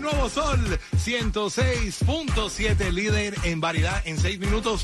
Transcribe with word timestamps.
nuevo 0.00 0.28
sol 0.28 0.78
106.7, 1.04 2.90
líder 2.90 3.34
en 3.44 3.60
variedad 3.60 4.02
en 4.06 4.18
6 4.18 4.38
minutos, 4.38 4.82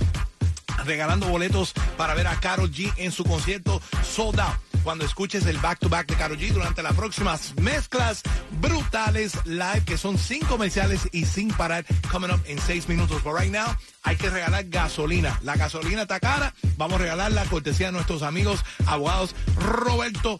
regalando 0.84 1.28
boletos 1.28 1.72
para 1.96 2.14
ver 2.14 2.26
a 2.26 2.38
Karol 2.40 2.70
G 2.70 2.92
en 2.96 3.12
su 3.12 3.24
concierto 3.24 3.80
Sold 4.02 4.40
Out. 4.40 4.56
Cuando 4.84 5.04
escuches 5.04 5.44
el 5.46 5.58
back 5.58 5.80
to 5.80 5.88
back 5.88 6.06
de 6.06 6.14
Karol 6.14 6.38
G 6.38 6.52
durante 6.52 6.82
las 6.82 6.92
próximas 6.94 7.54
mezclas 7.60 8.22
brutales 8.60 9.34
live, 9.44 9.82
que 9.84 9.98
son 9.98 10.16
sin 10.16 10.40
comerciales 10.44 11.08
y 11.12 11.24
sin 11.24 11.48
parar, 11.48 11.84
coming 12.12 12.30
up 12.30 12.40
en 12.46 12.60
6 12.60 12.88
minutos. 12.88 13.22
But 13.24 13.34
right 13.36 13.52
now, 13.52 13.76
hay 14.02 14.16
que 14.16 14.30
regalar 14.30 14.64
gasolina. 14.68 15.40
La 15.42 15.56
gasolina 15.56 16.02
está 16.02 16.20
cara. 16.20 16.54
Vamos 16.76 17.00
a 17.00 17.02
regalar 17.02 17.32
la 17.32 17.44
cortesía 17.46 17.86
de 17.86 17.92
nuestros 17.92 18.22
amigos 18.22 18.64
abogados 18.86 19.34
Roberto 19.58 20.38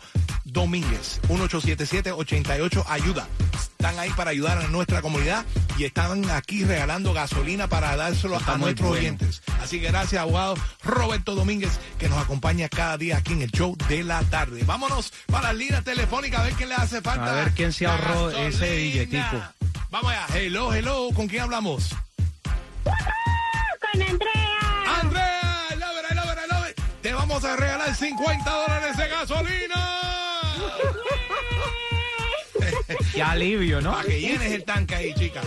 Domínguez, 0.56 1.20
1877-88 1.28 2.84
Ayuda. 2.88 3.28
Están 3.52 3.98
ahí 3.98 4.08
para 4.16 4.30
ayudar 4.30 4.56
a 4.56 4.66
nuestra 4.68 5.02
comunidad 5.02 5.44
y 5.76 5.84
están 5.84 6.30
aquí 6.30 6.64
regalando 6.64 7.12
gasolina 7.12 7.68
para 7.68 7.94
dárselo 7.94 8.40
a 8.44 8.56
nuestros 8.56 8.92
oyentes. 8.92 9.42
Así 9.62 9.78
que 9.82 9.88
gracias, 9.88 10.22
abogado 10.22 10.54
Roberto 10.82 11.34
Domínguez, 11.34 11.78
que 11.98 12.08
nos 12.08 12.18
acompaña 12.24 12.70
cada 12.70 12.96
día 12.96 13.18
aquí 13.18 13.34
en 13.34 13.42
el 13.42 13.50
show 13.50 13.76
de 13.86 14.02
la 14.02 14.22
tarde. 14.22 14.62
Vámonos 14.64 15.12
para 15.26 15.48
la 15.48 15.52
línea 15.52 15.82
telefónica 15.82 16.40
a 16.40 16.44
ver 16.44 16.54
quién 16.54 16.70
le 16.70 16.76
hace 16.76 17.02
falta. 17.02 17.32
A 17.32 17.34
ver 17.34 17.52
quién 17.52 17.74
se 17.74 17.84
ahorró 17.84 18.28
gasolina. 18.28 18.48
ese 18.48 18.76
billetico. 18.76 19.42
Vamos 19.90 20.10
allá. 20.10 20.26
Hello, 20.34 20.72
hello. 20.72 21.10
¿Con 21.14 21.28
quién 21.28 21.42
hablamos? 21.42 21.90
con 22.82 24.02
Andrea. 24.02 25.00
Andrea, 25.02 25.76
love 25.76 25.98
it, 25.98 26.12
I 26.12 26.14
love 26.14 26.32
it, 26.32 26.38
I 26.38 26.54
love 26.54 26.70
it. 26.70 26.80
Te 27.02 27.12
vamos 27.12 27.44
a 27.44 27.56
regalar 27.56 27.94
50 27.94 28.50
dólares 28.50 28.96
de 28.96 29.08
gasolina. 29.08 30.15
Qué 33.12 33.22
alivio, 33.22 33.80
¿no? 33.80 33.92
Para 33.92 34.04
que 34.04 34.20
llenes 34.20 34.52
el 34.52 34.64
tanque 34.64 34.94
ahí, 34.94 35.14
chica. 35.14 35.40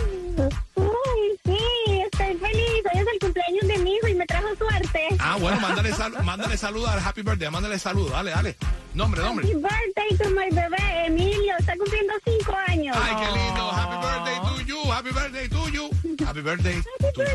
Uy, 0.74 1.38
sí, 1.44 1.58
estoy 2.04 2.34
feliz. 2.36 2.82
Hoy 2.92 3.00
es 3.00 3.06
el 3.12 3.18
cumpleaños 3.20 3.66
de 3.68 3.78
mi 3.78 3.94
hijo 3.94 4.08
y 4.08 4.14
me 4.14 4.26
trajo 4.26 4.48
suerte. 4.56 5.08
Ah, 5.18 5.36
bueno, 5.40 5.60
mándale, 5.60 5.92
sal 5.92 6.12
mándale 6.24 6.56
salud 6.56 6.84
al 6.86 6.98
Happy 6.98 7.22
Birthday, 7.22 7.50
mándale 7.50 7.78
salud, 7.78 8.10
dale, 8.10 8.30
dale. 8.30 8.56
Nombre, 8.94 9.22
nombre. 9.22 9.46
Happy 9.46 9.54
birthday 9.56 10.16
to 10.18 10.30
my 10.30 10.48
bebé, 10.50 11.06
Emilio. 11.06 11.54
Está 11.58 11.76
cumpliendo 11.76 12.12
cinco 12.24 12.56
años. 12.66 12.96
Ay, 13.00 13.14
qué 13.16 13.38
lindo. 13.38 13.70
Happy 13.70 13.96
birthday 14.06 14.40
to 14.40 14.60
you, 14.66 14.90
happy 14.90 15.10
birthday 15.10 15.48
to 15.48 15.68
you. 15.70 15.90
Happy 16.30 16.42
birthday 16.42 16.80
birthday. 17.00 17.26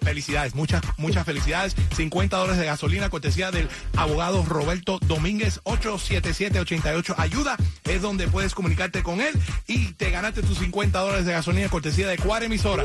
Felicidades, 0.00 0.54
muchas, 0.54 0.80
muchas 0.96 1.26
felicidades. 1.26 1.76
50 1.94 2.34
dólares 2.38 2.58
de 2.58 2.64
gasolina, 2.64 3.10
cortesía 3.10 3.50
del 3.50 3.68
abogado 3.98 4.42
Roberto 4.46 4.98
Domínguez, 5.00 5.60
877-88. 5.64 7.16
Ayuda, 7.18 7.58
es 7.84 8.00
donde 8.00 8.26
puedes 8.28 8.54
comunicarte 8.54 9.02
con 9.02 9.20
él 9.20 9.34
y 9.66 9.92
te 9.92 10.10
ganaste 10.10 10.42
tus 10.42 10.58
50 10.58 10.98
dólares 10.98 11.26
de 11.26 11.32
gasolina, 11.32 11.68
cortesía 11.68 12.08
de 12.08 12.16
cuál 12.16 12.44
emisora. 12.44 12.84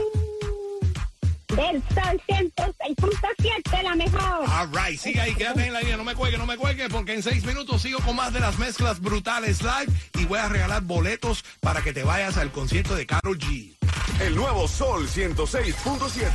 Del 1.47 1.81
Sol 1.93 2.21
106.7, 2.27 3.83
la 3.83 3.95
mejor. 3.95 4.45
All 4.45 4.69
right, 4.73 4.99
sigue 4.99 5.21
ahí, 5.21 5.33
quédate 5.35 5.67
en 5.67 5.71
la 5.71 5.79
línea, 5.79 5.95
no 5.95 6.03
me 6.03 6.15
cuelgue, 6.15 6.37
no 6.37 6.45
me 6.45 6.57
cuelgue, 6.57 6.89
porque 6.89 7.13
en 7.13 7.23
seis 7.23 7.45
minutos 7.45 7.81
sigo 7.81 7.99
con 7.99 8.17
más 8.17 8.33
de 8.33 8.41
las 8.41 8.59
mezclas 8.59 8.99
brutales 8.99 9.61
live 9.61 9.87
y 10.19 10.25
voy 10.25 10.39
a 10.39 10.49
regalar 10.49 10.81
boletos 10.81 11.45
para 11.61 11.81
que 11.81 11.93
te 11.93 12.03
vayas 12.03 12.35
al 12.35 12.51
concierto 12.51 12.93
de 12.93 13.05
Carol 13.05 13.39
G. 13.39 13.78
El 14.19 14.35
nuevo 14.35 14.67
Sol 14.67 15.07
106.7. 15.07 16.25